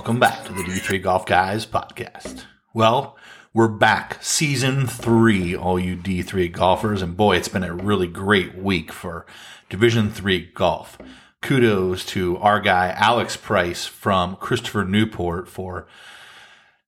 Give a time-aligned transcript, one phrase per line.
[0.00, 2.44] Welcome back to the D3 Golf Guys podcast.
[2.72, 3.18] Well,
[3.52, 8.56] we're back, season three, all you D3 golfers, and boy, it's been a really great
[8.56, 9.26] week for
[9.68, 10.96] Division Three golf.
[11.42, 15.86] Kudos to our guy Alex Price from Christopher Newport for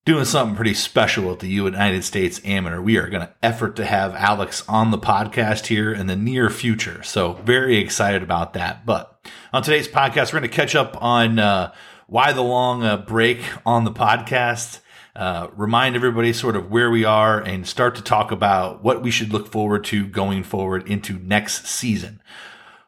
[0.07, 2.81] doing something pretty special at the United States Amateur.
[2.81, 6.49] We are going to effort to have Alex on the podcast here in the near
[6.49, 7.03] future.
[7.03, 8.86] So very excited about that.
[8.86, 9.21] But
[9.53, 11.75] on today's podcast, we're going to catch up on uh,
[12.07, 14.81] why the long uh, break on the podcast.
[15.15, 19.11] Uh, remind everybody sort of where we are and start to talk about what we
[19.11, 22.23] should look forward to going forward into next season.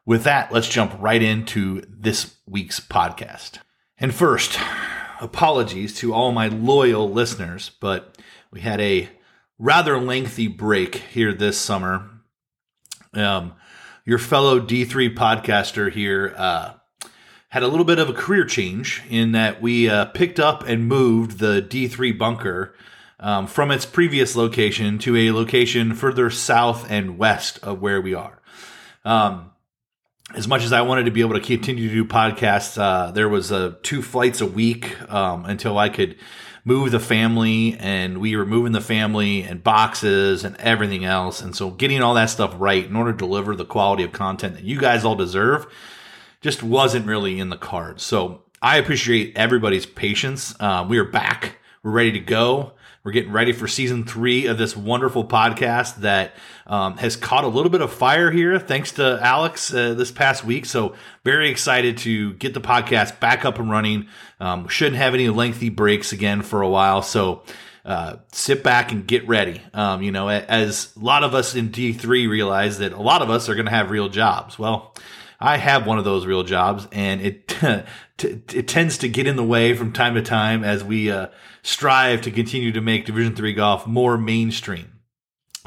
[0.07, 3.59] With that, let's jump right into this week's podcast.
[3.99, 4.59] And first,
[5.21, 8.17] apologies to all my loyal listeners, but
[8.51, 9.09] we had a
[9.59, 12.09] rather lengthy break here this summer.
[13.13, 13.55] Um,
[14.05, 16.75] your fellow D3 podcaster here uh,
[17.55, 20.89] had a little bit of a career change in that we uh, picked up and
[20.89, 22.75] moved the D3 bunker
[23.21, 28.13] um, from its previous location to a location further south and west of where we
[28.13, 28.41] are.
[29.05, 29.53] Um,
[30.35, 33.29] as much as I wanted to be able to continue to do podcasts, uh, there
[33.29, 36.17] was uh, two flights a week um, until I could
[36.65, 41.41] move the family, and we were moving the family and boxes and everything else.
[41.41, 44.57] And so, getting all that stuff right in order to deliver the quality of content
[44.57, 45.69] that you guys all deserve
[46.45, 48.03] just wasn't really in the cards.
[48.03, 50.55] So I appreciate everybody's patience.
[50.61, 51.57] Uh, we are back.
[51.83, 52.75] We're ready to go.
[53.03, 56.35] We're getting ready for season three of this wonderful podcast that
[56.67, 60.45] um, has caught a little bit of fire here, thanks to Alex uh, this past
[60.45, 60.67] week.
[60.67, 64.09] So, very excited to get the podcast back up and running.
[64.39, 67.01] Um, shouldn't have any lengthy breaks again for a while.
[67.01, 67.43] So,
[67.87, 69.63] uh, sit back and get ready.
[69.73, 73.31] Um, you know, as a lot of us in D3 realize that a lot of
[73.31, 74.59] us are going to have real jobs.
[74.59, 74.95] Well,
[75.45, 77.49] I have one of those real jobs, and it
[78.17, 81.27] t- it tends to get in the way from time to time as we uh,
[81.63, 85.01] strive to continue to make Division Three golf more mainstream.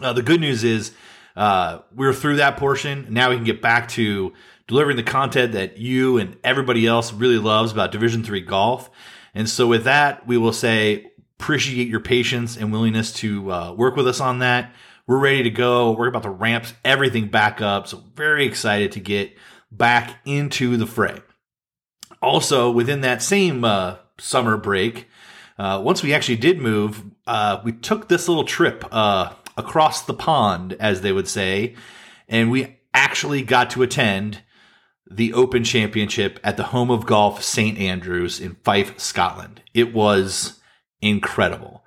[0.02, 0.94] Uh, the good news is
[1.36, 3.06] uh, we're through that portion.
[3.12, 4.34] Now we can get back to
[4.66, 8.90] delivering the content that you and everybody else really loves about Division Three golf.
[9.36, 13.96] And so, with that, we will say appreciate your patience and willingness to uh, work
[13.96, 14.74] with us on that.
[15.06, 15.92] We're ready to go.
[15.92, 17.88] We're about to ramp everything back up.
[17.88, 19.38] So, very excited to get
[19.72, 21.20] back into the fray.
[22.22, 25.08] Also, within that same uh, summer break,
[25.58, 30.14] uh, once we actually did move, uh, we took this little trip uh, across the
[30.14, 31.76] pond, as they would say,
[32.28, 34.42] and we actually got to attend
[35.10, 37.78] the Open Championship at the home of golf, St.
[37.78, 39.62] Andrews in Fife, Scotland.
[39.74, 40.60] It was
[41.02, 41.84] incredible.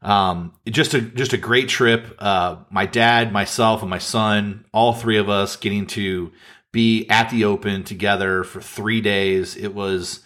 [0.00, 2.14] Um, just a just a great trip.
[2.18, 6.30] Uh, my dad, myself, and my son, all three of us getting to
[6.72, 9.56] be at the Open together for three days.
[9.56, 10.20] It was,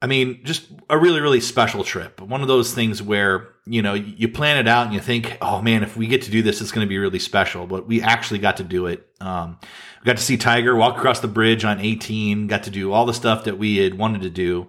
[0.00, 2.20] I mean, just a really, really special trip.
[2.20, 5.60] One of those things where, you know, you plan it out and you think, oh
[5.60, 7.66] man, if we get to do this, it's going to be really special.
[7.66, 9.06] But we actually got to do it.
[9.20, 9.58] Um,
[10.00, 13.04] we got to see Tiger walk across the bridge on 18, got to do all
[13.04, 14.68] the stuff that we had wanted to do.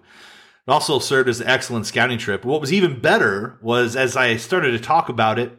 [0.66, 2.44] It also served as an excellent scouting trip.
[2.44, 5.58] What was even better was as I started to talk about it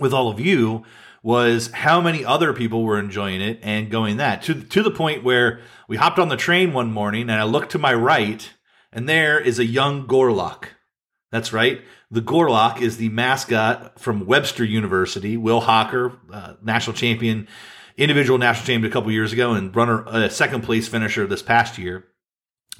[0.00, 0.84] with all of you,
[1.26, 5.24] was how many other people were enjoying it and going that to to the point
[5.24, 8.48] where we hopped on the train one morning and I looked to my right
[8.92, 10.66] and there is a young Gorlok.
[11.32, 11.82] That's right.
[12.12, 15.36] The Gorlok is the mascot from Webster University.
[15.36, 17.48] Will Hocker, uh, national champion,
[17.96, 21.76] individual national champion a couple years ago, and runner, uh, second place finisher this past
[21.76, 22.04] year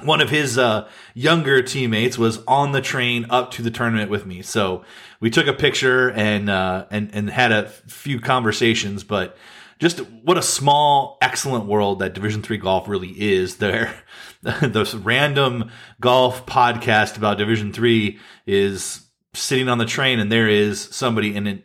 [0.02, 4.26] one of his uh, younger teammates was on the train up to the tournament with
[4.26, 4.42] me.
[4.42, 4.84] So
[5.20, 9.04] we took a picture and uh, and and had a few conversations.
[9.04, 9.36] But
[9.78, 13.56] just what a small, excellent world that Division Three golf really is.
[13.56, 13.94] There,
[14.42, 15.70] this random
[16.00, 21.46] golf podcast about Division Three is sitting on the train, and there is somebody in
[21.46, 21.62] an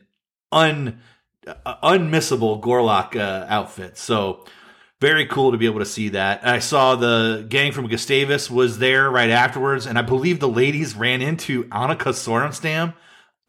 [0.54, 1.01] un
[1.48, 3.98] uh, unmissable Gorlok uh, outfit.
[3.98, 4.45] So
[5.01, 6.45] very cool to be able to see that.
[6.48, 10.95] I saw the gang from Gustavus was there right afterwards, and I believe the ladies
[10.95, 12.94] ran into Annika Sorenstam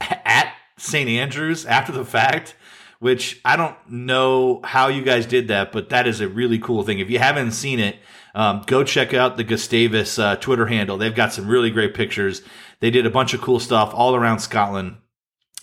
[0.00, 1.10] at St.
[1.10, 2.56] Andrews after the fact,
[3.00, 6.84] which I don't know how you guys did that, but that is a really cool
[6.84, 7.00] thing.
[7.00, 7.96] If you haven't seen it,
[8.34, 10.96] um, go check out the Gustavus uh, Twitter handle.
[10.96, 12.40] They've got some really great pictures.
[12.81, 14.96] They did a bunch of cool stuff all around Scotland.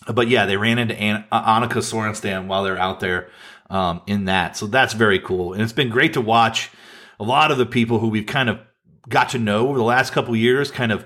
[0.07, 3.29] But yeah, they ran into An- Annika Sorenstam while they're out there
[3.69, 4.57] um, in that.
[4.57, 5.53] So that's very cool.
[5.53, 6.71] And it's been great to watch
[7.19, 8.59] a lot of the people who we've kind of
[9.07, 11.05] got to know over the last couple years, kind of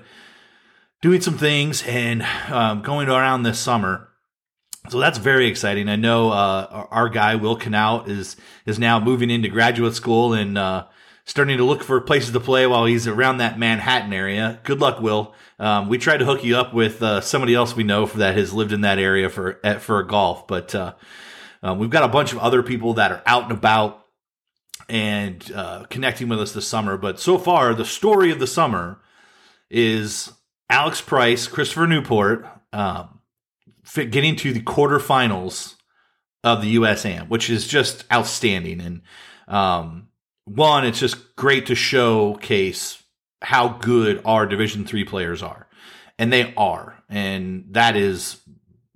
[1.02, 4.08] doing some things and um, going around this summer.
[4.90, 5.88] So that's very exciting.
[5.88, 8.36] I know uh, our guy Will Knaut is
[8.66, 10.86] is now moving into graduate school and uh,
[11.24, 14.60] starting to look for places to play while he's around that Manhattan area.
[14.62, 15.34] Good luck, Will.
[15.58, 18.52] Um, we tried to hook you up with uh, somebody else we know that has
[18.52, 20.92] lived in that area for for golf, but uh,
[21.64, 24.04] um, we've got a bunch of other people that are out and about
[24.88, 26.98] and uh, connecting with us this summer.
[26.98, 29.00] But so far, the story of the summer
[29.70, 30.30] is
[30.68, 33.20] Alex Price, Christopher Newport, um,
[33.94, 35.76] getting to the quarterfinals
[36.44, 38.82] of the USAM, which is just outstanding.
[38.82, 39.00] And
[39.48, 40.08] um,
[40.44, 43.02] one, it's just great to showcase
[43.40, 45.66] how good our Division three players are,
[46.18, 48.38] and they are, and that is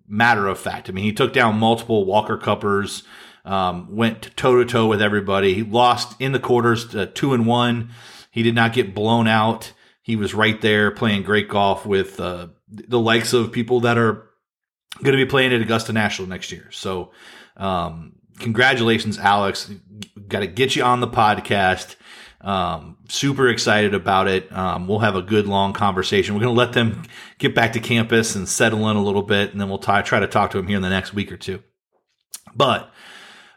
[0.09, 0.89] matter of fact.
[0.89, 3.03] I mean, he took down multiple Walker Cuppers,
[3.45, 5.55] um, went toe to toe with everybody.
[5.55, 7.91] He lost in the quarters, uh, two and one.
[8.31, 9.73] He did not get blown out.
[10.03, 14.29] He was right there playing great golf with uh, the likes of people that are
[15.03, 16.71] going to be playing at Augusta National next year.
[16.71, 17.13] So,
[17.57, 19.71] um, congratulations, Alex.
[20.29, 21.97] Got to get you on the podcast.
[22.41, 24.51] Um, super excited about it.
[24.53, 26.35] Um, we'll have a good long conversation.
[26.35, 27.03] We're going to let them
[27.39, 30.21] get back to campus and settle in a little bit, and then we'll t- try
[30.21, 31.63] to talk to them here in the next week or two.
[32.55, 32.91] But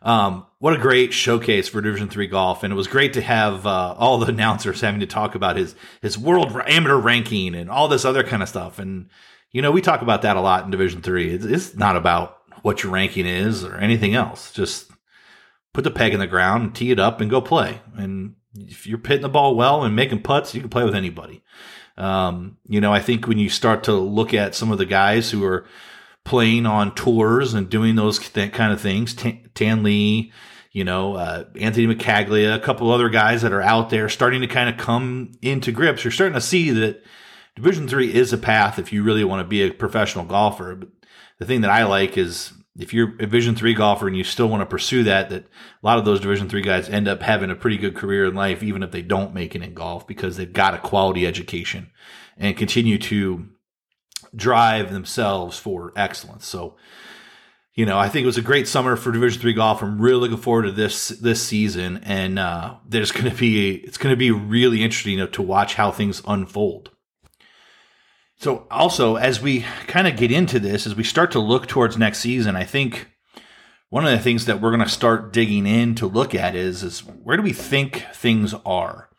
[0.01, 3.67] um, what a great showcase for Division Three golf, and it was great to have
[3.67, 7.87] uh, all the announcers having to talk about his his world amateur ranking and all
[7.87, 8.79] this other kind of stuff.
[8.79, 9.09] And
[9.51, 11.31] you know, we talk about that a lot in Division Three.
[11.31, 14.51] It's, it's not about what your ranking is or anything else.
[14.51, 14.91] Just
[15.73, 17.81] put the peg in the ground tee it up and go play.
[17.95, 21.43] And if you're hitting the ball well and making putts, you can play with anybody.
[21.97, 25.31] Um, you know, I think when you start to look at some of the guys
[25.31, 25.65] who are
[26.23, 29.15] playing on tours and doing those kind of things,
[29.53, 30.31] Tan Lee,
[30.71, 34.47] you know, uh, Anthony McCaglia, a couple other guys that are out there starting to
[34.47, 36.03] kind of come into grips.
[36.03, 37.03] You're starting to see that
[37.55, 40.75] Division three is a path if you really want to be a professional golfer.
[40.75, 40.89] But
[41.37, 44.47] the thing that I like is if you're a Division three golfer and you still
[44.47, 47.49] want to pursue that, that a lot of those Division three guys end up having
[47.49, 50.37] a pretty good career in life, even if they don't make it in golf, because
[50.37, 51.91] they've got a quality education
[52.37, 53.49] and continue to
[54.33, 56.45] drive themselves for excellence.
[56.45, 56.77] So,
[57.73, 59.81] you know, I think it was a great summer for Division three golf.
[59.81, 63.97] I'm really looking forward to this this season, and uh, there's going to be it's
[63.97, 66.91] going to be really interesting to watch how things unfold.
[68.41, 71.95] So, also, as we kind of get into this, as we start to look towards
[71.95, 73.07] next season, I think
[73.91, 76.81] one of the things that we're going to start digging in to look at is,
[76.81, 79.09] is where do we think things are?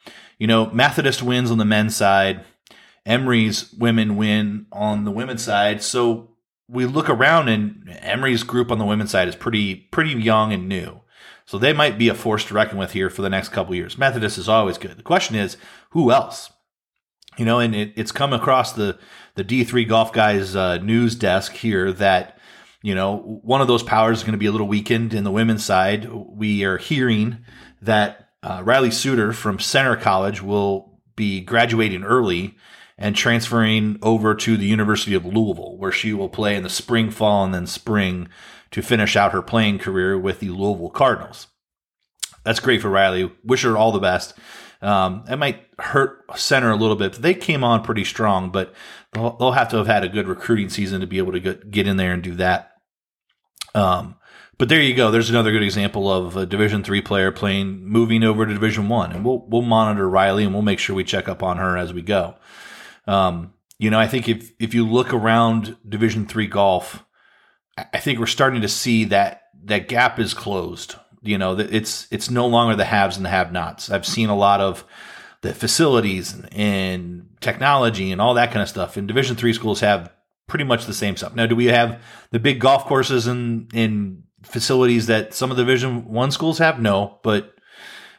[0.40, 2.44] You know, Methodist wins on the men's side,
[3.06, 5.84] Emory's women win on the women's side.
[5.84, 6.30] So
[6.66, 10.68] we look around and Emory's group on the women's side is pretty pretty young and
[10.68, 11.00] new.
[11.46, 13.96] So they might be a force to reckon with here for the next couple years.
[13.96, 14.96] Methodist is always good.
[14.96, 15.56] The question is,
[15.90, 16.50] who else?
[17.38, 18.98] You know, and it, it's come across the
[19.34, 22.38] the D three golf guys uh, news desk here that
[22.82, 25.30] you know one of those powers is going to be a little weakened in the
[25.30, 26.10] women's side.
[26.10, 27.38] We are hearing
[27.80, 32.56] that uh, Riley Suter from Centre College will be graduating early
[32.98, 37.10] and transferring over to the University of Louisville, where she will play in the spring,
[37.10, 38.28] fall, and then spring
[38.70, 41.48] to finish out her playing career with the Louisville Cardinals.
[42.44, 43.30] That's great for Riley.
[43.44, 44.34] Wish her all the best.
[44.82, 48.50] Um, it might hurt Centre a little bit, but they came on pretty strong.
[48.50, 48.74] But
[49.12, 51.70] they'll, they'll have to have had a good recruiting season to be able to get,
[51.70, 52.72] get in there and do that.
[53.74, 54.16] Um,
[54.58, 55.10] but there you go.
[55.10, 59.12] There's another good example of a Division three player playing, moving over to Division one,
[59.12, 61.92] and we'll we'll monitor Riley and we'll make sure we check up on her as
[61.92, 62.36] we go.
[63.06, 67.04] Um, you know, I think if if you look around Division three golf,
[67.76, 70.96] I think we're starting to see that that gap is closed.
[71.22, 73.90] You know, it's it's no longer the haves and the have-nots.
[73.90, 74.84] I've seen a lot of
[75.42, 78.96] the facilities and, and technology and all that kind of stuff.
[78.96, 80.12] And Division three schools have
[80.48, 81.34] pretty much the same stuff.
[81.34, 85.62] Now, do we have the big golf courses and in facilities that some of the
[85.62, 86.80] Division one schools have?
[86.80, 87.54] No, but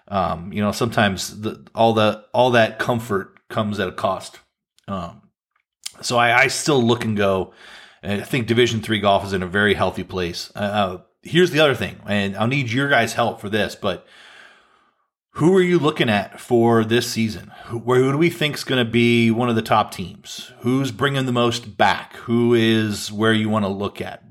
[0.08, 4.40] um, you know, sometimes the, all the all that comfort comes at a cost.
[4.88, 5.22] Um,
[6.02, 7.54] so I, I, still look and go.
[8.02, 10.52] I think Division three golf is in a very healthy place.
[10.56, 14.06] Uh, uh here's the other thing, and I'll need your guys' help for this, but
[15.38, 17.52] who are you looking at for this season?
[17.66, 20.52] Who, who do we think is going to be one of the top teams?
[20.60, 22.16] Who's bringing the most back?
[22.18, 24.24] Who is where you want to look at?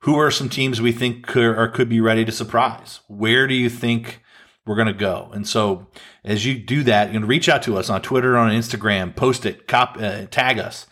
[0.00, 3.00] Who are some teams we think could, or could be ready to surprise?
[3.06, 4.22] Where do you think
[4.66, 5.30] we're going to go?
[5.32, 5.86] And so,
[6.24, 9.46] as you do that, you can reach out to us on Twitter, on Instagram, post
[9.46, 10.86] it, cop, uh, tag us,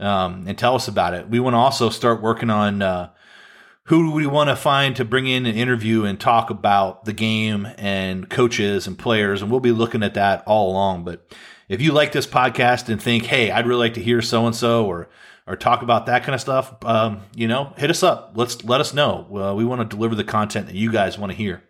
[0.00, 1.28] um, and tell us about it.
[1.28, 3.10] We want to also start working on uh,
[3.86, 7.12] who do we want to find to bring in an interview and talk about the
[7.12, 9.42] game and coaches and players?
[9.42, 11.04] And we'll be looking at that all along.
[11.04, 11.24] But
[11.68, 14.54] if you like this podcast and think, hey, I'd really like to hear so and
[14.54, 15.08] so or
[15.46, 18.32] or talk about that kind of stuff, um, you know, hit us up.
[18.34, 19.28] Let's let us know.
[19.32, 21.62] Uh, we want to deliver the content that you guys want to hear.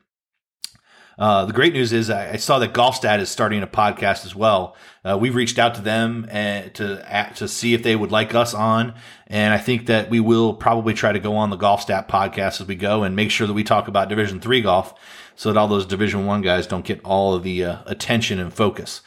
[1.19, 4.35] Uh, the great news is I, I, saw that Golfstat is starting a podcast as
[4.35, 4.77] well.
[5.03, 8.53] Uh, we've reached out to them and to to see if they would like us
[8.53, 8.95] on,
[9.27, 12.67] and I think that we will probably try to go on the Golfstat podcast as
[12.67, 14.93] we go and make sure that we talk about Division three golf,
[15.37, 18.53] so that all those Division one guys don't get all of the uh, attention and
[18.53, 19.01] focus.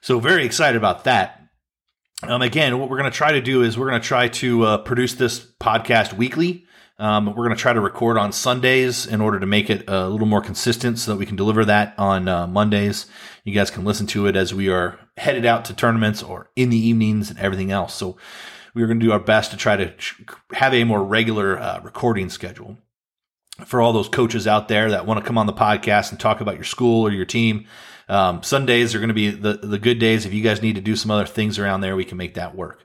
[0.00, 1.42] So very excited about that.
[2.22, 4.62] Um, again, what we're going to try to do is we're going to try to
[4.64, 6.64] uh, produce this podcast weekly.
[6.98, 10.08] Um, we're going to try to record on Sundays in order to make it a
[10.08, 13.06] little more consistent so that we can deliver that on uh, Mondays.
[13.42, 16.70] You guys can listen to it as we are headed out to tournaments or in
[16.70, 17.94] the evenings and everything else.
[17.94, 18.16] So
[18.74, 19.92] we're going to do our best to try to
[20.52, 22.78] have a more regular uh, recording schedule.
[23.66, 26.40] For all those coaches out there that want to come on the podcast and talk
[26.40, 27.66] about your school or your team,
[28.08, 30.26] um, Sundays are going to be the, the good days.
[30.26, 32.54] If you guys need to do some other things around there, we can make that
[32.54, 32.84] work.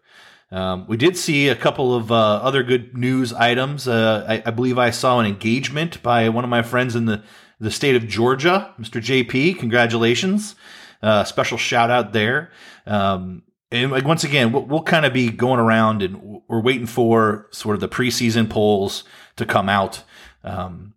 [0.52, 3.88] Um, we did see a couple of uh, other good news items.
[3.88, 7.24] Uh, I, I, believe I saw an engagement by one of my friends in the,
[7.60, 9.00] the state of Georgia, Mr.
[9.00, 9.60] JP.
[9.60, 10.56] Congratulations.
[11.04, 12.52] Uh, special shout out there.
[12.88, 16.88] Um, and like, once again, we'll, we'll kind of be going around and we're waiting
[16.88, 19.04] for sort of the preseason polls
[19.36, 20.04] to come out.
[20.44, 20.96] Um,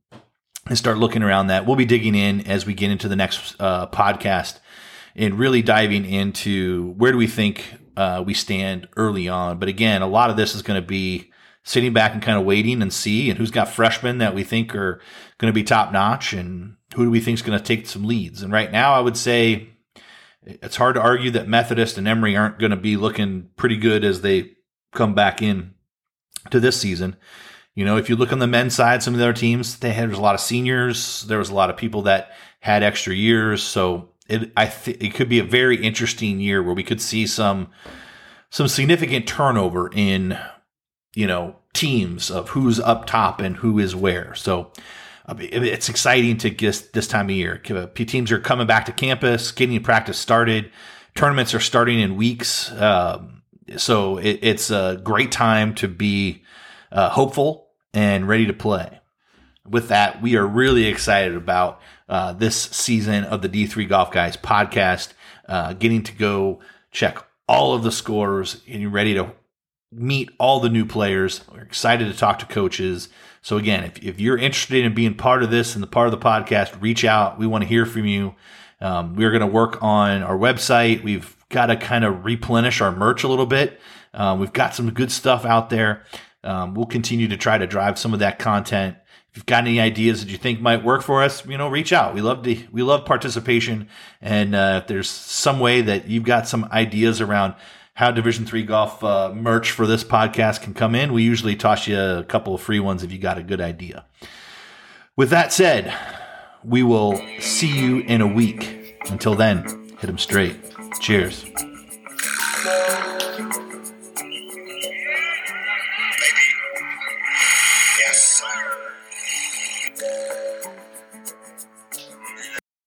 [0.66, 1.66] and start looking around that.
[1.66, 4.60] We'll be digging in as we get into the next uh, podcast
[5.16, 7.64] and really diving into where do we think
[7.96, 9.58] uh, we stand early on.
[9.58, 11.30] But again, a lot of this is going to be
[11.64, 14.74] sitting back and kind of waiting and see and who's got freshmen that we think
[14.74, 15.00] are
[15.38, 18.04] going to be top notch and who do we think is going to take some
[18.04, 18.42] leads.
[18.42, 19.68] And right now, I would say
[20.44, 24.04] it's hard to argue that Methodist and Emory aren't going to be looking pretty good
[24.04, 24.52] as they
[24.92, 25.74] come back in
[26.50, 27.16] to this season.
[27.74, 29.92] You know, if you look on the men's side, some of the other teams, they
[29.92, 31.22] had there was a lot of seniors.
[31.22, 33.62] There was a lot of people that had extra years.
[33.62, 37.26] So it I th- it could be a very interesting year where we could see
[37.26, 37.68] some
[38.50, 40.38] some significant turnover in
[41.14, 44.34] you know teams of who's up top and who is where.
[44.34, 44.72] So
[45.28, 47.58] it's exciting to get this time of year.
[47.58, 50.70] Teams are coming back to campus, getting practice started.
[51.14, 53.42] Tournaments are starting in weeks, um,
[53.76, 56.42] so it, it's a great time to be
[56.90, 59.01] uh, hopeful and ready to play.
[59.68, 64.36] With that, we are really excited about uh, this season of the D3 Golf Guys
[64.36, 65.12] podcast,
[65.48, 69.32] uh, getting to go check all of the scores and you're ready to
[69.92, 71.42] meet all the new players.
[71.52, 73.08] We're excited to talk to coaches.
[73.40, 76.12] So again, if, if you're interested in being part of this and the part of
[76.12, 77.38] the podcast, reach out.
[77.38, 78.34] We want to hear from you.
[78.80, 81.04] Um, we're going to work on our website.
[81.04, 83.80] We've got to kind of replenish our merch a little bit.
[84.14, 86.04] Um, we've got some good stuff out there.
[86.44, 88.96] Um, we'll continue to try to drive some of that content
[89.32, 91.90] if you've got any ideas that you think might work for us, you know, reach
[91.90, 92.14] out.
[92.14, 93.88] We love to, we love participation.
[94.20, 97.54] And, uh, if there's some way that you've got some ideas around
[97.94, 101.86] how Division three golf, uh, merch for this podcast can come in, we usually toss
[101.86, 104.04] you a couple of free ones if you got a good idea.
[105.16, 105.94] With that said,
[106.62, 108.98] we will see you in a week.
[109.10, 109.64] Until then,
[109.98, 110.56] hit them straight.
[111.00, 111.44] Cheers.